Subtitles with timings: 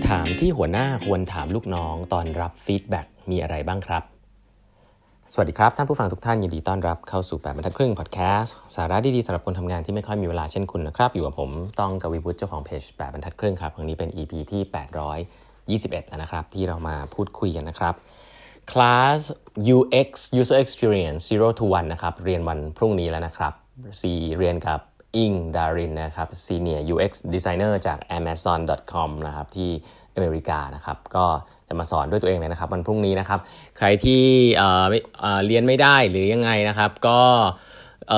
[0.00, 4.02] คำถามที่หัวหน้าควรถามลูกน้องตอนรับ feedback มีอะไรบ้างครับ
[5.32, 11.50] สวัสดีครับ ท่านผู้ฟังทุกท่านยินดีต้อนรับเข้าสู่แปดบรรทัดครึ่งพอดแคสต์สาระดีๆสำหรับคนทำงานที่ไม่ค่อยมีเวลาเช่นคุณนะครับ อยู่กับผม
[11.80, 14.62] ต้องกวีวุฒิเจ้าของเพจแปดบรรทัดครึ่งครับครั้งนี้เป็น EP ที่
[15.30, 17.94] 821แล้วนะครับ ที่เรามาพูดคุยกันนะครับ
[18.70, 19.20] คลาส
[19.76, 20.08] UX
[20.40, 23.52] User Experience 0 to 1นะครับเรียนวันพรุ่งนี้แล้วนะครับ
[24.00, 24.02] C
[24.38, 24.80] เรียนกับ
[25.16, 29.70] อิงดารินนะครับ Senior UX Designer จาก Amazon.com นะครับที่
[30.14, 31.26] อเมริกานะครับก็
[31.68, 33.40] จะมาสอนด้วยตัวเองเลยนะครับวันพรุ่งนี้นะครับ
[33.78, 34.22] ใครที่
[34.58, 37.18] เเรียนไม่ได้หรือยังไงนะครับ ก็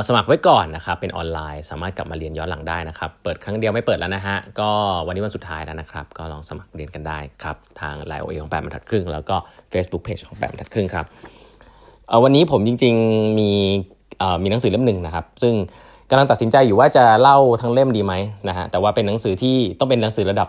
[0.09, 4.70] สมัครไว้ก่อนนะครับเป็นออนไลน์ สามารถกลับมาเรียนย้อนหลังได้นะครับ เปิดครั้งเดียวไม่เปิดแล้วนะฮะก็
[5.06, 9.37] วันนี้วันสุดท้ายแล้วนะครับ ก็ลองสมัครเรียนกันได้ครับทางไลน์โอเอของแปดบรรทัดครึ่ง แล้วก็
[9.73, 11.06] Facebook Page ของแปดบรรทัดครึ่งครับ
[12.24, 13.51] วันนี้ผมจริง ๆมี
[14.42, 15.54] มีหนังสือเล่มหนึ่งนะครับ ซึ่ง
[16.10, 18.15] กำลังตัดสินใจอยู่ว่าจะเล่าทั้งเล่มดีไหม
[18.48, 20.49] นะฮะแต่ว่าเป็นหนังสือที่ต้องเป็นหนังสือระดับ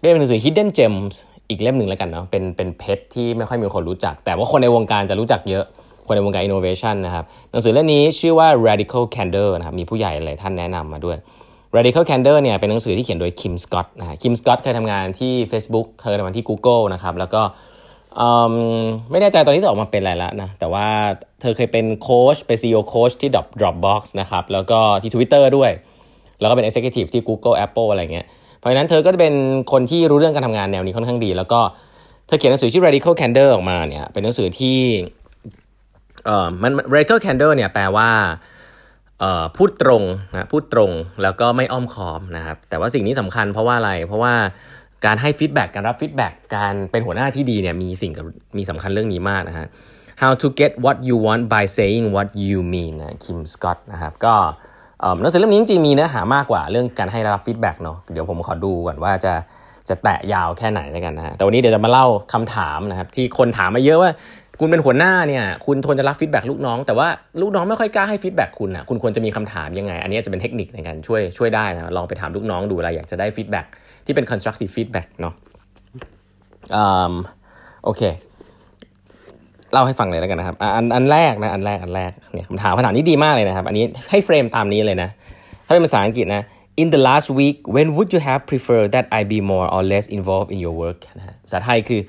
[0.00, 1.14] เป็นหนังสือ Hidden Gems
[1.50, 5.64] อีกเล่มหนึ่งแล้วกันเนาะเป็นเป็นเพชรที่ไม่ค่อยมีคนรู้จัก แต่ว่าคนในวงการจะรู้จักเยอะ
[6.06, 11.16] คนในวงการ innovation นะครับหนังสือเล่มนี้ชื่อว่า Radical Candor นะครับมีผู้ใหญ่หลายท่านแนะนำมาด้วย
[11.76, 17.42] Radical Candor เนี่ยเป็นหนังสือที่เขียนโดย Kim Scott นะฮะ Kim Scott เคยทำงานที่ Facebook เคยทำงานที่ Google นะครับแล้วก็
[19.10, 20.86] ไม่แน่ใจตอนนี้จะอออกมาเป็นอะไรแล้วนะ แต่ว่า
[21.40, 25.70] เธอเคยเป็นโค้ชเป็น CEO โค้ชที่ Drop Dropbox นะครับ แล้วก็ที่ Twitter ด้วย
[26.40, 28.26] แล้วก็เป็น Executive ที่ Google Apple อะไรเงี้ย
[28.58, 29.34] เพราะฉะนั้นเธอก็จะเป็น
[29.72, 31.60] คนที่รู้เรื่องการทำงานแนวนี้ค่อนข้างดี แล้วก็
[32.26, 34.78] เธอเขียนหนังสือชื่อ Radical Candor ออกมาเนี่ย เป็นหนังสือที่
[36.24, 38.10] เอ่อมัน Radical Candor เนี่ยแปลว่า
[39.20, 40.90] เอ่อพูดตรงนะพูดตรง
[41.22, 44.34] แล้วก็ไม่อ้อมค้อมนะครับแต่ว่าสิ่งนี้สำคัญเพราะว่าอะไรเพราะว่า
[45.04, 48.12] การให้ feedback การรับ feedback การเป็นหัวหน้าที่ดีเนี่ยมีสิ่ง
[48.56, 49.66] มีสำคัญเรื่องนี้มากนะฮะ
[50.22, 54.34] How to get what you want by saying what you mean นะ Kim Scott นะครับก็
[55.20, 59.34] หนังสือเล่มนี้จริงๆมีเนื้อหามากกว่าเรื่องการให้รับ feedback เนาะเดี๋ยวผมขอดูก่อนว่าจะ
[59.88, 64.10] จะแตะยาวแค่ไหนแล้วกันนะฮะแต่วันนี้เดี๋ยวจะมาเล่าคำถามนะครับที่คนถามมาเยอะว่า
[64.60, 67.08] คุณเป็นหัวหน้าเนี่ย คุณควรจะรับ feedback ลูกน้อง แต่ว่า
[67.40, 73.66] ลูกน้องไม่ค่อยกล้าให้ feedback คุณนะคุณควรจะมีคำถามยังไง อันนี้จะเป็นเทคนิคในการช่วยช่วยได้นะ ลองไปถามลูกน้องดูอะไรอยากจะได้ feedback
[74.06, 75.34] ที่เป็น constructive feedback เนาะ
[77.84, 78.02] โอเค
[79.72, 85.10] เล่าให้ฟังเลยแล้วกันนะครับ อันอันแรกนะ อันแรก อันแรก เนี่ยคำถามคำถามนี้ดีมากเลยนะครับ อันนี้ให้เฟรมตามนี้เลยนะ
[85.66, 86.42] ถ้าเป็นภาษาอังกฤษนะ
[86.82, 90.06] in the last week when would you have preferred that I be more or less
[90.18, 92.00] involved in your work นะภาษาไทยคือ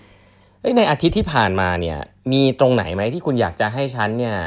[0.77, 1.97] ในอาทิตย์ที่ผ่านมาเนี่ย
[2.31, 4.38] มีตรงไหนไหมที่คุณอยากจะให้ฉันเนี่ย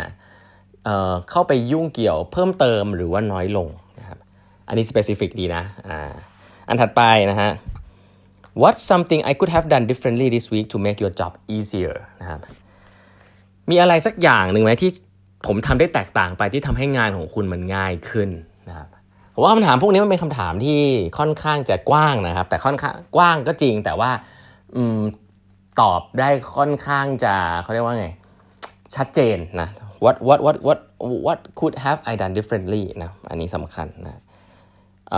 [0.85, 4.19] เเข้าไปยุ่งเกี่ยวเพิ่มเติมหรือว่าน้อยลงนะครับ
[4.69, 6.13] อันนี้ specific ดีนะอ่า
[6.69, 7.51] อันถัดไปนะฮะ
[8.63, 12.41] What's something I could have done differently this week to make your job easier นะครับ
[13.71, 14.91] มีอะไรสักอย่างหนึ่งไหมที่
[15.47, 18.31] ผมทำได้แตกต่างไปที่ทำให้งานของคุณมันง่ายขึ้น
[18.69, 18.89] นะครับ
[19.35, 20.81] ผมว่าคำถามพวกนี้มันเป็นคำถามที่
[21.19, 24.11] ค่อนข้างจะกว้างนะครับ แต่ค่อนข้างกว้างก็จริงแต่ว่า
[24.77, 24.79] อ
[25.81, 28.09] ตอบได้ค่อนข้างจะเขาเรียกว่าไง
[28.97, 29.69] ชัดเจนนะ
[30.05, 30.79] what what what what
[31.27, 34.21] what could have I done differently นะ อันนี้สำคัญนะ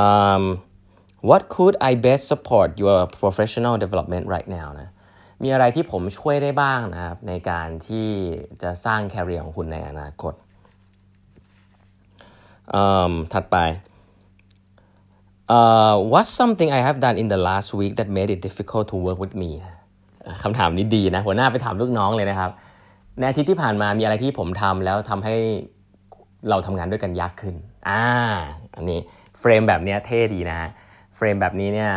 [0.03, 0.45] um,
[1.29, 4.89] what could I best support your professional development right now นะ
[5.43, 8.09] มีอะไรที่ผมช่วยได้บ้างนะครับในการที่
[8.63, 10.35] จะสร้างแคริเอร์ของคุณในอนาคต
[12.81, 13.57] um, ถัดไป
[15.57, 18.97] uh, what's something I have done in the last week that made it difficult to
[19.07, 19.51] work with me
[20.43, 22.51] คำถามนี้ดีนะหัวหน้าไปถามลูกน้องเลยนะครับ
[23.19, 25.35] ในอาทิตย์ที่ผ่านมามีอะไรที่ผมทำแล้วทำให้
[26.51, 27.55] เราทำงานด้วยกันยากขึ้น
[27.89, 28.03] อ่า
[28.77, 29.01] อันนี้
[29.39, 30.71] เฟรมแบบนี้เท่ดีนะ
[31.17, 31.91] เฟรมแบบนี้เนี่ย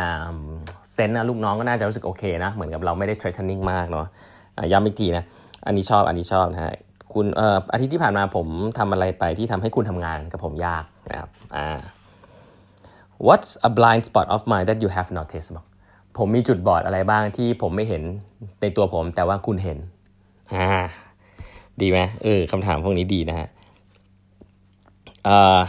[0.92, 4.06] เซนนะลูกน้องก็น่าจะรู้สึกโอเคนะ เหมือนกับเราไม่ได้เทรดเทนนิ่งมากเนาะ
[4.72, 5.24] ย้ำอีกทีนะ
[5.66, 6.74] อันนี้ชอบอันนี้ชอบนะฮะ
[7.12, 8.46] คุณเอ่ออาทิตย์ที่ผ่านมาผม
[8.78, 11.78] ทำอะไรไปที่ทำให้คุณทำงานกับผมยากนะครับอ่า
[13.26, 15.66] What's a blind spot of mine that you have noticed บอก
[16.18, 18.02] ผมมีจุดบอดอะไรบ้างที่ผมไม่เห็น
[18.60, 19.78] ในตัวผม แต่ว่าคุณเห็น
[20.54, 20.68] อ่า
[21.80, 23.48] ดีไหมเออคำถามพวกนี้ดีนะฮะ
[25.28, 25.60] อ่า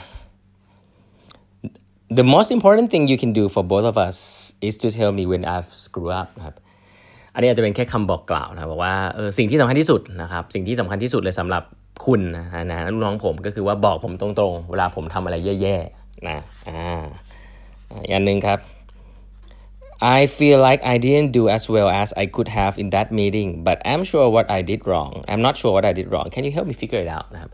[2.18, 4.18] the most important thing you can do for both of us
[4.68, 6.56] is to tell me when I've screwed up ครับ
[7.34, 11.64] อันนี้อาจจะเป็นแค่คำบอกกล่าวนะบอกว่าเออสิ่งที่สำคัญที่สุดนะครับสิ่งที่สำคัญที่สุดเลยสำหรับ
[12.06, 16.38] คุณนะนะลูกน้องผมก็คือว่าบอกผมตรงๆ เวลาผมทำอะไรแย่ๆนะ
[16.70, 17.02] อ่า
[18.04, 18.60] อีกอันหนึ่งครับ
[20.18, 23.50] I feel like I didn't do as well as I could have in that meeting
[23.68, 26.44] but I'm sure what I did wrong I'm not sure what I did wrong can
[26.46, 27.52] you help me figure it out นะครับ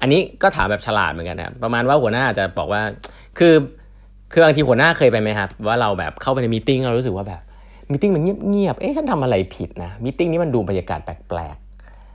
[0.00, 2.82] อันนี้ก็ถามแบบฉลาดเหมือนกันนะประมาณว่าหัวหน้าจะบอกว่า
[3.38, 3.54] คือ
[4.32, 7.42] คือบางทีหัวหน้าเคยไปไหมครับ ว่าเราแบบเข้าไปในมีติ้งเรารู้สึกว่าแบบ
[7.90, 11.56] มีติ้งมันเงียบๆเอ๊ะฉันทำอะไรผิดนะมีติ้งนี้มันดูบรรยากาศแปลก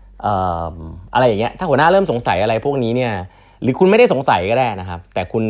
[0.06, 3.14] ๆอะไรอย่างเงี้ยถ้าหัวหน้าเริ่มสงสัยอะไรพวกนี้เนี่ย
[3.64, 5.44] หรือคุณไม่ได้สงสัยก็ได้นะครับ แต่คุณ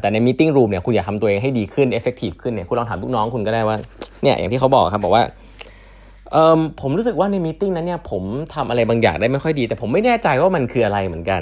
[0.00, 3.76] แต่ใน meeting room เนี่ยคุณอยากทำตัวเองให้ดีขึ้น effective ขึ้นเนี่ยคุณลองถามลูกน้องคุณก็ได้ว่า
[4.22, 5.24] เนี่ยอย่างที่เขาบอกครับบอกว่า
[6.32, 8.22] เออผมรู้สึกว่าใน meeting นั้นเนี่ยผม
[8.54, 11.40] ทำอะไรบางอย่างได้ไม่ค่อยดี แต่ผมไม่แน่ใจว่ามันคืออะไรเหมือนกัน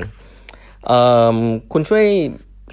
[0.86, 0.92] เอ
[1.34, 1.36] อ
[1.72, 2.04] คุณช่วย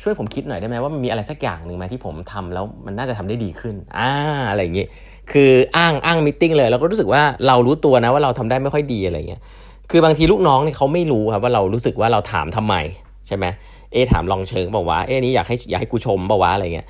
[0.01, 4.10] ช่วยผมคิดหน่อยได้ไหมว่ามันมีอะไรสักอย่างหนึ่งไหมที่ผมทำแล้วมันน่าจะทำได้ดีขึ้นอ่า
[4.50, 4.86] อะไรอย่างงี้
[5.31, 9.42] คืออ้างอ้าง meeting เลยแล้วก็รู้สึกว่าเรารู้ตัวนะว่าเราทำได้ไม่ค่อยดีอะไรเงี้ย
[9.92, 12.75] คือบางทีลูกน้องเนี่ยเขาไม่รู้ครับว่าเรารู้สึกว่าเราถามทำไม
[13.27, 13.45] ใช่ไหม
[13.91, 16.88] เอถามลองเชิงบอกว่าเอนี้อยากให้อยากให้กูชมบอกว่าอะไรเงี้ย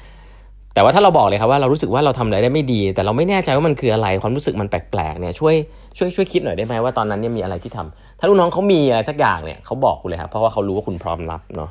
[0.74, 5.56] แต่ว่าถ้าเราบอกเลยครับว่าเรารู้สึกว่าเราทำอะไรได้ไม่ดี แต่เราไม่แน่ใจว่ามันคืออะไรความรู้สึกมันแปลกๆเนี่ยช่วย
[5.98, 11.70] ช่วยช่วยคิดหน่อยได้ไหมว่าตอนนั้นเนี่ยมีอะไรที่ทำถ้าลูกน้องเขามีอะไรสักอย่างเนี่ยเขาบอกคุณเลยครับเพราะว่าเขารู้ว่าคุณพร้อมรับเนาะ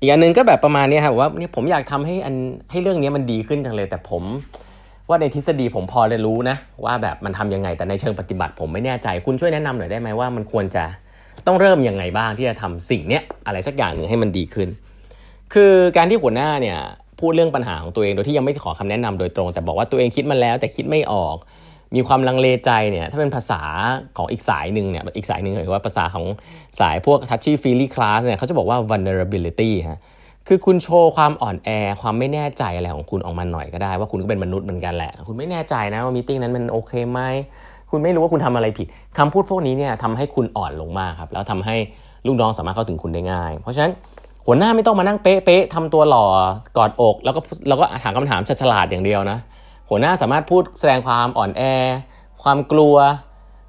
[0.00, 2.34] อีกอันนึงก็แบบประมาณนี้ครับว่าเนี่ยผมอยากทำให้อัน
[2.70, 4.22] ให้เรื่องนี้มันดีขึ้นจังเลย แต่ผม
[5.08, 10.84] ว่าในทฤษฎีผมพอจะรู้นะ ว่าแบบมันทํำยังไงแต่ในเชิงปฏิบัติ ผมไม่แน่ใจคุณช่วยแนะนำหน่อยได้ไหมว่ามันควรจะ
[11.46, 14.68] ต้องเริ่มยังไงบ้างที่จะทำสิ่งเนี้ยอะไรสักอย่างหนึ่งให้มันดีขึ้น
[15.52, 16.78] คือการที่หัวหน้าเนี่ย
[17.20, 21.36] พูดเรื่องปัญหาของตัวเองโดยที่ยังไม่ขอคำแนะนำโดยตรง แต่บอกว่าตัวเองคิดมาแล้วแต่คิดไม่ออก
[21.94, 23.62] มีความลังเลใจเนี่ยถ้าเป็นภาษา
[24.16, 26.24] ของอีกสายหนึ่งเนี่ยอีกสายหนึ่งหรือว่าภาษาของ
[26.80, 30.00] สายพวก touchy feely class เนี่ยเขาจะบอกว่า vulnerability ฮะ
[30.48, 31.70] คือคุณโชว์ความอ่อนแอ
[32.00, 37.20] ความไม่แน่ใจอะไรของคุณออกมาหน่อยก็ได้ ว่าคุณก็เป็นมนุษย์เหมือนกันแหละ คุณไม่แน่ใจนะว่ามีติ้งนั้นมันโอเคไหม
[37.92, 38.86] คุณไม่รู้ว่าคุณทำอะไรผิด
[39.18, 41.76] คำพูดพวกนี้เนี่ยทำให้คุณอ่อนลงมากครับ แล้วทำให้
[42.26, 43.92] ลูกน้องสามารถเข้าถึงคุณได้ง่าย เพราะฉะนั้น
[44.46, 46.26] หัวหน้าไม่ต้องมานั่งเป๊ะๆทำตัวหล่อ
[46.76, 49.38] กอดอก แล้วก็แล้วก็ถามคำถามฉลาดอย่างเดียวนะ
[49.90, 51.62] หัวหน้าสามารถพูดแสดงความอ่อนแอ
[52.42, 52.96] ความกลัว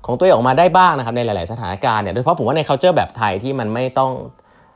[0.06, 4.12] ของตัวเองออกมาได้บ้างนะครับในหลาย ๆ สถานการณ์เนี่ยโดยเฉพาะผมว่าใน culture แบบไทยที่มันไม่ต้อง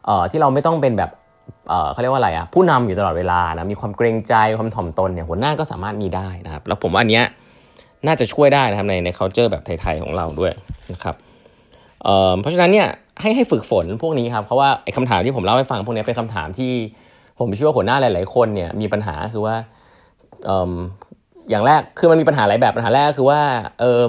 [0.05, 1.11] เอ่อที่เราไม่ต้องเป็นแบบ
[1.69, 7.25] เอ่อเขาเรียกว่าอะไรอะผู้นำอยู่ตลอดเวลานะมีความเกรงใจความถ่อมตนเนี่ยหัวหน้าก็สามารถมีได้นะครับแล้วผมว่าอันเนี้ย
[8.05, 10.53] น่าจะช่วยได้นะครับในใน culture แบบไทยๆของเราด้วย
[10.93, 11.15] นะครับ
[12.03, 12.87] เอ่อเพราะฉะนั้นเนี่ย
[13.21, 16.71] ให้ให้ฝึกฝนพวกนี้ครับเพราะว่าไอ้คำถามที่ผมเล่าให้ฟังพวกนี้เป็นคำถามที่
[17.39, 19.55] ผมเชื่อว่าหัวหน้าหลาย ๆ คนเนี่ยมีปัญหาคือว่า
[21.49, 23.41] อย่างแรกคือมันมีปัญหาหลายแบบปัญหาแรกคือว่า
[23.79, 24.01] เออ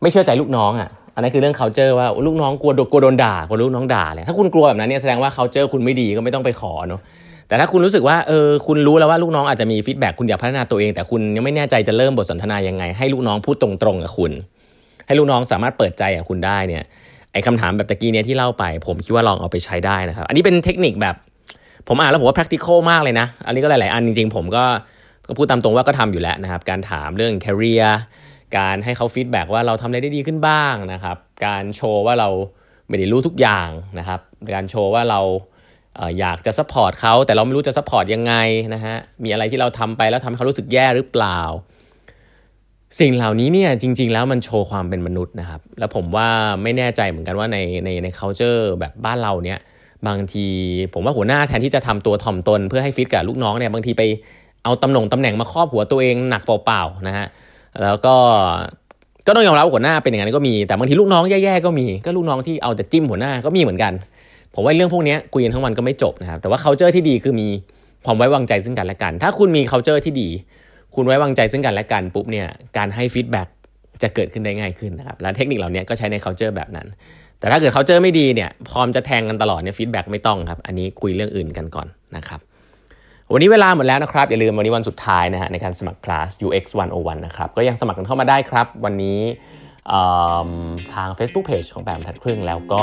[0.00, 7.00] ไม่เชื่อใจลูกน้องอะอันนั้นคือเรื่อง culture ว่าลูกน้องกลัวกลัวโดนด่ากลัวลูกน้องด่าเลยถ้าคุณกลัวแบบนั้นเนี่ยแสดงว่า culture คุณไม่ดีก็ไม่ต้องไปขอเนาะ
[7.48, 14.32] แต่ถ้าคุณรู้สึกว่าเออคุณรู้แล้วว่าลูกน้องอาจจะมี feedback คุณอยากพัฒนาตัวเอง แต่คุณยังไม่แน่ใจจะเริ่มบทสนทนายังไง ให้ลูกน้องพูดตรงๆกับคุณ
[15.06, 16.82] ให้ลูกน้องสามารถเปิดใจกับคุณได้เนี่ย
[17.32, 21.16] ไอ้คำถามแบบตะกี้เนี่ยที่เล่าไป ผมคิดว่าลองเอาไปใช้ได้นะครับ อันนี้เป็นเทคนิคแบบ
[21.88, 24.64] ผมอ่านแล้วผมว่า practical มากเลยนะ อันนี้ก็หลาย ๆ อันจริง ๆ ผมก็
[25.26, 27.86] ก็พูดตามตรงว่าก็ทำอยู่แล้วนะครับ การถามเรื่อง career
[28.56, 31.16] การให้เขา feedback ว่าเราทำอะไรได้ดีขึ้นบ้างนะครับ
[31.46, 32.28] การโชว์ว่าเรา
[32.88, 33.68] ไม่ได้รู้ทุกอย่าง
[33.98, 34.20] นะครับ
[34.54, 35.20] การโชว์ว่าเรา
[36.18, 38.34] อยากจะ support เขาแต่เราไม่รู้จะ support ยังไง
[38.74, 41.40] นะฮะมีอะไรที่เราทำไปแล้วทำให้เขารู้สึกแย่หรือเปล่า
[43.00, 46.28] สิ่งเหล่านี้เนี่ยจริง ๆ แล้วมันโชว์ความเป็นมนุษย์นะครับ แล้วผมว่า
[46.62, 49.58] ไม่แน่ใจเหมือนกันว่าในในใน culture แบบบ้านเราเนี่ย
[50.06, 50.46] บางที
[50.94, 54.02] ผมว่าหัวหน้าแทนที่จะทำตัวถ่อมตน เพื่อให้ฟิตกับลูกน้องเนี่ยบางทีไป
[54.64, 57.26] เอาตำแหน่งตำแหน่งมาครอบหัวตัวเองหนักเปล่าๆนะฮะ
[57.82, 58.14] แล้วก็
[59.26, 63.92] ก็ต้องยอมรับหัวหน้าเป็นอย่างนั้นก็มีแต่บางทีลูกน้องแย่ๆก็มี ก็ลูกน้องที่เอาแต่จิ้มหัวหน้าก็มีเหมือนกัน
[64.56, 67.48] ผมว่าเรื่องพวกนี้คุยกันทั้งวันก็ไม่จบนะครับ แต่ว่า culture ที่ดีคือมี
[68.06, 70.28] ความไว้วางใจซึ่งกันและกัน ถ้าคุณมี culture ที่ดี
[70.94, 73.48] คุณไว้วางใจซึ่งกันและกันปุ๊บเนี่ยการให้ feedback
[74.02, 76.86] จะเกิดขึ้นได้ง่ายขึ้นนะครับและเทคนิคเหล่านี้ก็ใช้ใน culture แบบนั้น
[77.38, 82.40] แต่ถ้าเกิด culture ไม่ดีเนี่ยพร้อมจะแทงกันตลอดเนี่ย feedback ไม่ต้องครับ อันนี้คุยเรื่องอื่นกันก่อนนะครับ
[83.32, 86.64] วันนี้เวลาหมดแล้วนะครับ อย่าลืมวันนี้วันสุดท้ายนะฮะในการสมัครคลาส UX
[86.94, 89.20] 101นะครับก็ยังสมัครกันเข้ามาได้ครับ วันนี้
[90.94, 92.82] ทาง Facebook Page ของแปมทัดครึ่งแล้วก็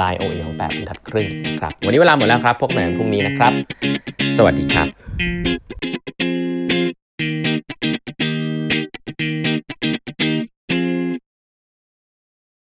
[0.00, 3.52] Line OA ของแปมทัดครึ่งนะครับ วันนี้เวลาหมดแล้วครับ พบกันใหม่พรุ่งนี้นะครับ
[4.36, 5.87] สวัสดีครับ